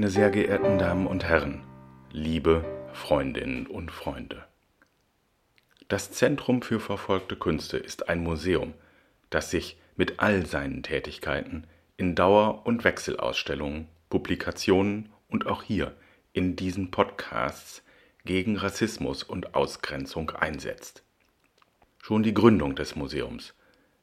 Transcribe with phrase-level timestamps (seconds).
[0.00, 1.62] Meine sehr geehrten Damen und Herren,
[2.10, 2.64] liebe
[2.94, 4.46] Freundinnen und Freunde.
[5.88, 8.72] Das Zentrum für verfolgte Künste ist ein Museum,
[9.28, 11.66] das sich mit all seinen Tätigkeiten
[11.98, 15.94] in Dauer- und Wechselausstellungen, Publikationen und auch hier
[16.32, 17.82] in diesen Podcasts
[18.24, 21.02] gegen Rassismus und Ausgrenzung einsetzt.
[21.98, 23.52] Schon die Gründung des Museums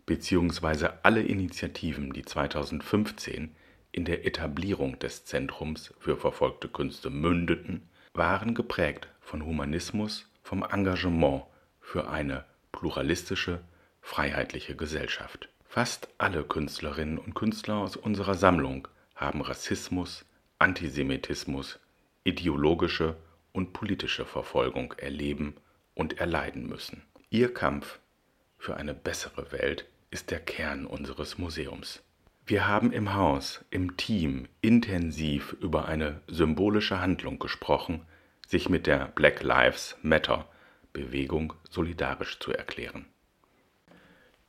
[0.06, 3.56] beziehungsweise alle Initiativen, die 2015
[3.98, 11.46] in der Etablierung des Zentrums für verfolgte Künste mündeten, waren geprägt von Humanismus, vom Engagement
[11.82, 13.60] für eine pluralistische,
[14.00, 15.50] freiheitliche Gesellschaft.
[15.66, 20.26] Fast alle Künstlerinnen und Künstler aus unserer Sammlung haben Rassismus,
[20.60, 21.80] Antisemitismus,
[22.24, 23.18] ideologische
[23.52, 25.56] und politische Verfolgung erleben
[25.96, 27.02] und erleiden müssen.
[27.32, 27.98] Ihr Kampf
[28.60, 32.04] für eine bessere Welt ist der Kern unseres Museums.
[32.50, 38.06] Wir haben im Haus, im Team intensiv über eine symbolische Handlung gesprochen,
[38.48, 40.48] sich mit der Black Lives Matter
[40.94, 43.06] Bewegung solidarisch zu erklären.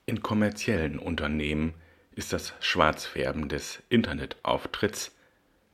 [0.07, 1.75] In kommerziellen Unternehmen
[2.13, 5.17] ist das Schwarzfärben des Internetauftritts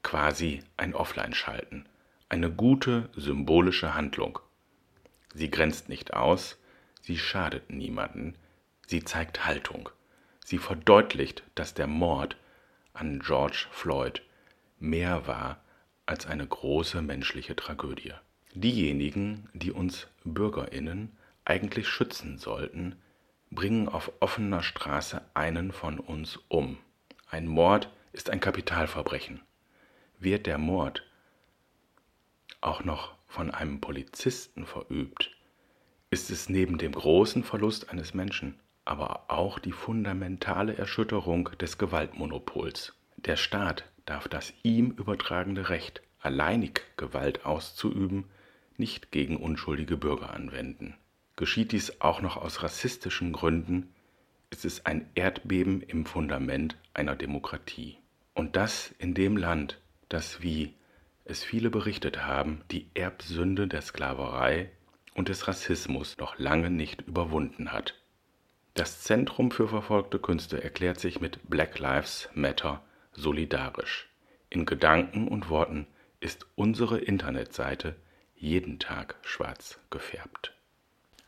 [0.03, 1.87] quasi ein Offline-Schalten,
[2.31, 4.39] eine gute symbolische Handlung.
[5.35, 6.59] Sie grenzt nicht aus,
[7.03, 8.35] sie schadet niemanden,
[8.87, 9.91] sie zeigt Haltung.
[10.45, 12.37] Sie verdeutlicht, dass der Mord
[12.93, 14.23] an George Floyd
[14.79, 15.59] mehr war
[16.05, 18.13] als eine große menschliche Tragödie.
[18.53, 22.97] Diejenigen, die uns Bürgerinnen eigentlich schützen sollten,
[23.51, 26.77] bringen auf offener Straße einen von uns um.
[27.27, 29.41] Ein Mord ist ein Kapitalverbrechen.
[30.19, 31.03] Wird der Mord
[32.61, 35.31] auch noch von einem Polizisten verübt,
[36.11, 42.95] ist es neben dem großen Verlust eines Menschen aber auch die fundamentale Erschütterung des Gewaltmonopols.
[43.17, 48.25] Der Staat darf das ihm übertragene Recht, alleinig Gewalt auszuüben,
[48.77, 50.95] nicht gegen unschuldige Bürger anwenden.
[51.37, 53.95] Geschieht dies auch noch aus rassistischen Gründen,
[54.51, 57.99] ist es ein Erdbeben im Fundament einer Demokratie.
[58.35, 60.75] Und das in dem Land, das, wie
[61.25, 64.71] es viele berichtet haben, die Erbsünde der Sklaverei
[65.15, 67.95] und des Rassismus noch lange nicht überwunden hat.
[68.75, 74.09] Das Zentrum für verfolgte Künste erklärt sich mit Black Lives Matter solidarisch.
[74.51, 75.87] In Gedanken und Worten
[76.19, 77.95] ist unsere Internetseite
[78.35, 80.55] jeden Tag schwarz gefärbt.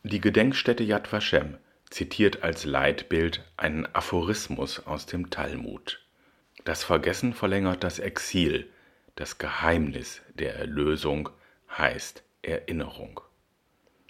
[0.03, 1.55] Die Gedenkstätte Yad Vashem
[1.89, 6.05] zitiert als Leitbild einen Aphorismus aus dem Talmud.
[6.65, 8.69] Das Vergessen verlängert das Exil,
[9.15, 11.29] das Geheimnis der Erlösung
[11.77, 13.21] heißt Erinnerung.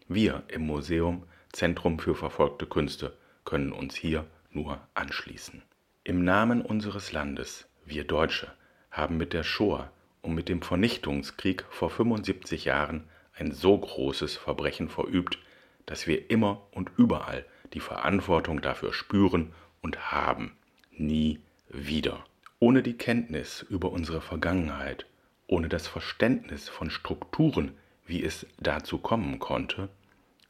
[0.07, 3.15] Wir im Museum Zentrum für verfolgte Künste
[3.47, 5.61] können uns hier nur anschließen.
[6.03, 8.51] Im Namen unseres Landes, wir Deutsche,
[8.91, 9.89] haben mit der Shoah
[10.21, 15.39] und mit dem Vernichtungskrieg vor 75 Jahren ein so großes Verbrechen verübt,
[15.85, 20.57] dass wir immer und überall die Verantwortung dafür spüren und haben.
[20.91, 22.25] Nie wieder.
[22.59, 25.05] Ohne die Kenntnis über unsere Vergangenheit,
[25.47, 27.71] ohne das Verständnis von Strukturen,
[28.05, 29.87] wie es dazu kommen konnte,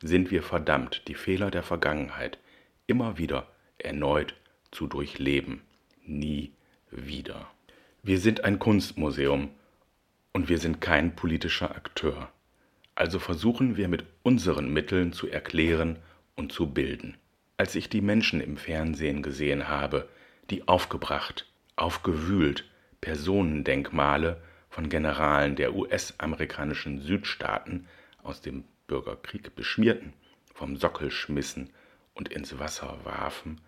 [0.02, 2.40] sind wir verdammt, die Fehler der Vergangenheit
[2.88, 4.34] immer wieder erneut
[4.72, 5.62] zu durchleben.
[6.06, 6.54] Nie
[6.90, 7.52] wieder.
[8.02, 9.50] Wir sind ein Kunstmuseum
[10.32, 12.30] und wir sind kein politischer Akteur.
[12.96, 15.98] Also versuchen wir mit unseren Mitteln zu erklären
[16.36, 17.18] und zu bilden.
[17.58, 20.08] Als ich die Menschen im Fernsehen gesehen habe,
[20.50, 21.46] die aufgebracht,
[21.76, 22.70] aufgewühlt
[23.02, 27.88] Personendenkmale von Generalen der US-amerikanischen Südstaaten
[28.24, 30.14] aus dem Bürgerkrieg beschmierten,
[30.54, 31.70] vom Sockel schmissen
[32.18, 33.62] und ins Wasser warfen,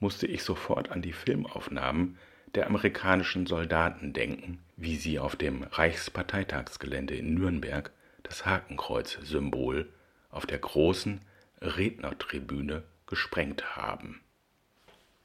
[0.00, 2.18] musste ich sofort an die Filmaufnahmen
[2.54, 9.88] der amerikanischen Soldaten denken, wie sie auf dem Reichsparteitagsgelände in Nürnberg das Hakenkreuz-Symbol
[10.30, 11.20] auf der großen
[11.60, 14.20] Rednertribüne gesprengt haben.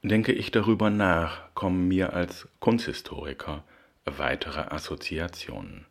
[0.04, 3.64] Denke ich darüber nach, kommen mir als Kunsthistoriker
[4.06, 5.86] weitere Assoziationen.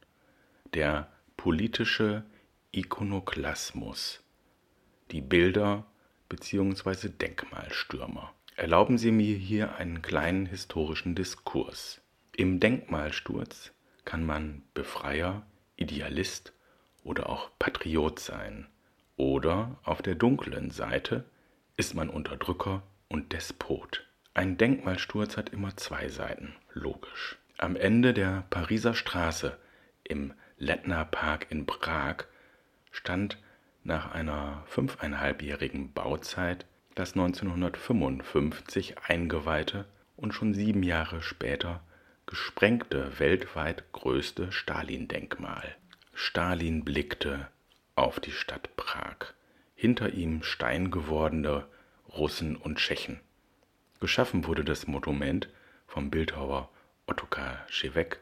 [0.72, 2.24] Der politische
[2.70, 4.22] Ikonoklasmus,
[5.10, 5.86] die Bilder
[6.34, 7.08] bzw.
[7.08, 8.32] Denkmalstürmer.
[8.56, 12.00] Erlauben Sie mir hier einen kleinen historischen Diskurs.
[12.36, 13.72] Im Denkmalsturz
[14.04, 15.46] kann man Befreier,
[15.76, 16.52] Idealist
[17.02, 18.66] oder auch Patriot sein.
[19.16, 21.24] Oder auf der dunklen Seite
[21.76, 24.04] ist man Unterdrücker und Despot.
[24.34, 27.38] Ein Denkmalsturz hat immer zwei Seiten, logisch.
[27.58, 29.56] Am Ende der Pariser Straße
[30.02, 32.24] im Lettner Park in Prag
[32.90, 33.38] stand
[33.84, 39.84] nach einer fünfeinhalbjährigen Bauzeit das 1955 eingeweihte
[40.16, 41.82] und schon sieben Jahre später
[42.26, 45.76] gesprengte weltweit größte Stalin-Denkmal.
[46.14, 47.48] Stalin blickte
[47.94, 49.34] auf die Stadt Prag,
[49.74, 51.66] hinter ihm steingewordene
[52.08, 53.20] Russen und Tschechen.
[54.00, 55.48] Geschaffen wurde das Monument
[55.86, 56.70] vom Bildhauer
[57.06, 58.20] Ottokar Schewek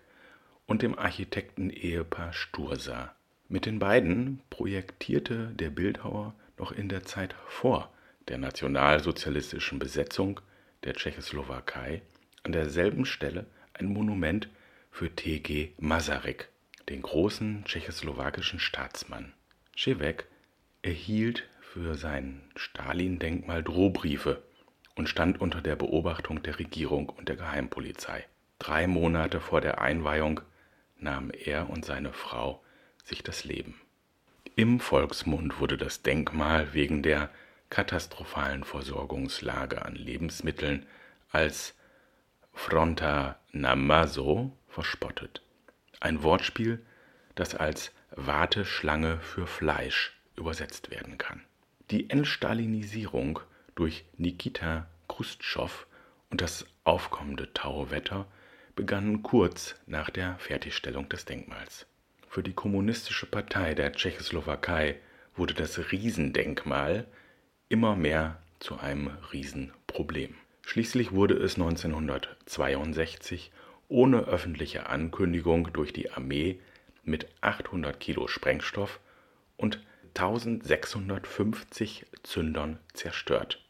[0.66, 3.14] und dem Architekten-Ehepaar Sturza.
[3.52, 7.92] Mit den beiden projektierte der Bildhauer noch in der Zeit vor
[8.28, 10.40] der nationalsozialistischen Besetzung
[10.84, 12.00] der Tschechoslowakei
[12.44, 13.44] an derselben Stelle
[13.74, 14.48] ein Monument
[14.90, 15.72] für T.G.
[15.78, 16.48] Masaryk,
[16.88, 19.34] den großen tschechoslowakischen Staatsmann.
[19.76, 20.28] Schewek
[20.80, 24.42] erhielt für sein Stalin-Denkmal Drohbriefe
[24.94, 28.24] und stand unter der Beobachtung der Regierung und der Geheimpolizei.
[28.58, 30.40] Drei Monate vor der Einweihung
[30.96, 32.62] nahmen er und seine Frau
[33.02, 33.80] sich das Leben.
[34.56, 37.30] Im Volksmund wurde das Denkmal wegen der
[37.70, 40.86] katastrophalen Versorgungslage an Lebensmitteln
[41.30, 41.74] als
[42.52, 45.42] Fronta Namaso verspottet.
[46.00, 46.84] Ein Wortspiel,
[47.34, 51.40] das als Warteschlange für Fleisch übersetzt werden kann.
[51.90, 53.40] Die Entstalinisierung
[53.74, 55.86] durch Nikita Khrushchev
[56.30, 58.26] und das aufkommende Tauwetter
[58.76, 61.86] begannen kurz nach der Fertigstellung des Denkmals.
[62.32, 64.96] Für die Kommunistische Partei der Tschechoslowakei
[65.36, 67.06] wurde das Riesendenkmal
[67.68, 70.34] immer mehr zu einem Riesenproblem.
[70.62, 73.52] Schließlich wurde es 1962
[73.88, 76.58] ohne öffentliche Ankündigung durch die Armee
[77.04, 78.98] mit 800 Kilo Sprengstoff
[79.58, 79.82] und
[80.16, 83.62] 1650 Zündern zerstört.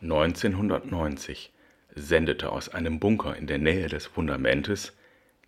[0.00, 1.52] 1990
[1.94, 4.96] sendete aus einem Bunker in der Nähe des Fundamentes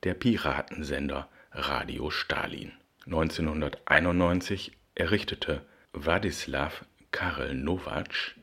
[0.02, 2.70] der Piratensender Radio Stalin.
[3.06, 6.70] 1991 errichtete Wladislaw
[7.10, 8.37] Karel Nowatsch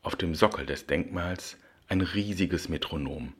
[0.00, 3.34] auf dem Sockel des Denkmals ein riesiges Metronom.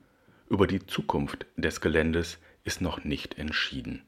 [0.49, 4.03] Über die Zukunft des Geländes ist noch nicht entschieden.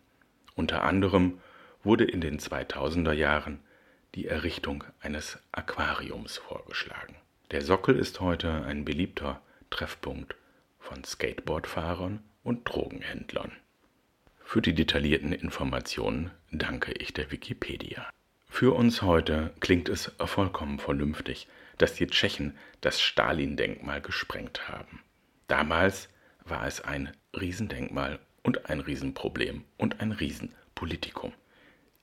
[0.56, 1.40] Unter anderem
[1.84, 3.60] wurde in den 2000er Jahren
[4.16, 7.14] die Errichtung eines Aquariums vorgeschlagen.
[7.52, 9.40] Der Sockel ist heute ein beliebter
[9.70, 10.34] Treffpunkt
[10.80, 13.52] von Skateboardfahrern und Drogenhändlern.
[14.46, 18.08] Für die detaillierten Informationen danke ich der Wikipedia.
[18.48, 21.48] Für uns heute klingt es vollkommen vernünftig,
[21.78, 25.02] dass die Tschechen das Stalin-Denkmal gesprengt haben.
[25.48, 26.08] Damals
[26.44, 31.32] war es ein Riesendenkmal und ein Riesenproblem und ein Riesenpolitikum.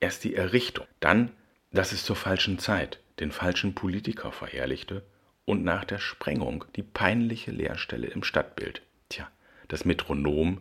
[0.00, 1.30] Erst die Errichtung, dann,
[1.70, 5.06] dass es zur falschen Zeit den falschen Politiker verherrlichte
[5.46, 8.82] und nach der Sprengung die peinliche Leerstelle im Stadtbild.
[9.08, 9.30] Tja,
[9.68, 10.60] das Metronom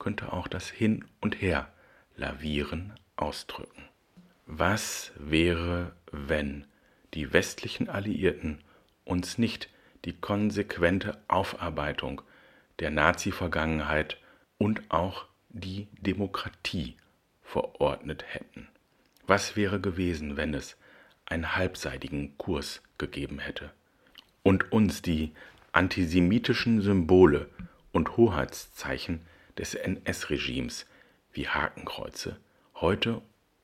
[0.00, 1.68] könnte auch das Hin und Her
[2.16, 3.84] lavieren ausdrücken.
[4.46, 6.64] Was wäre, wenn
[7.14, 8.58] die westlichen Alliierten
[9.04, 9.68] uns nicht
[10.04, 12.22] die konsequente Aufarbeitung
[12.80, 14.18] der Nazi-Vergangenheit
[14.58, 16.96] und auch die Demokratie
[17.42, 18.66] verordnet hätten?
[19.26, 20.76] Was wäre gewesen, wenn es
[21.26, 23.70] einen halbseitigen Kurs gegeben hätte
[24.42, 25.32] und uns die
[25.72, 27.48] antisemitischen Symbole
[27.92, 29.20] und Hoheitszeichen
[29.58, 30.86] des NS-Regimes
[31.32, 32.38] wie Hakenkreuze
[32.74, 33.22] heute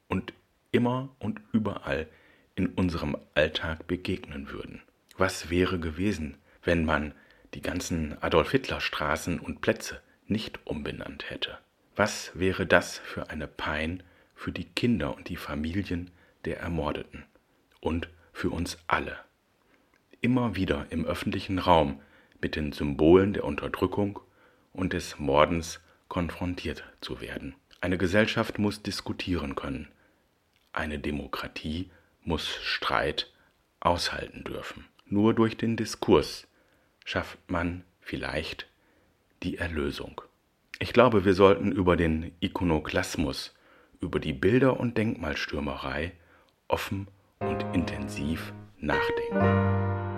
[0.09, 0.33] und
[0.73, 2.07] immer und überall
[2.55, 4.83] in unserem Alltag begegnen würden.
[5.17, 7.15] Was wäre gewesen, wenn man
[7.55, 11.59] die ganzen Adolf Hitler Straßen und Plätze nicht umbenannt hätte?
[11.95, 14.03] Was wäre das für eine Pein
[14.35, 16.11] für die Kinder und die Familien
[16.45, 17.25] der Ermordeten
[17.81, 19.17] und für uns alle?
[20.21, 22.01] Immer wieder im öffentlichen Raum
[22.41, 24.21] mit den Symbolen der Unterdrückung
[24.73, 27.55] und des Mordens konfrontiert zu werden.
[27.81, 29.89] Eine Gesellschaft muss diskutieren können,
[30.73, 31.91] eine Demokratie
[32.23, 33.33] muss Streit
[33.81, 34.85] aushalten dürfen.
[35.07, 36.47] Nur durch den Diskurs
[37.05, 38.67] schafft man vielleicht
[39.43, 40.21] die Erlösung.
[40.79, 43.55] Ich glaube, wir sollten über den Ikonoklasmus,
[44.01, 46.13] über die Bilder- und Denkmalstürmerei
[46.69, 47.09] offen
[47.39, 50.16] und intensiv nachdenken.